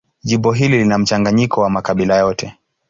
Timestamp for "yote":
2.17-2.55